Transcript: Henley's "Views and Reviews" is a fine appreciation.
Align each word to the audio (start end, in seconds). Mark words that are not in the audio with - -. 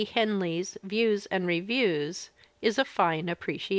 Henley's 0.15 0.79
"Views 0.81 1.27
and 1.27 1.45
Reviews" 1.45 2.31
is 2.59 2.79
a 2.79 2.85
fine 2.85 3.29
appreciation. 3.29 3.69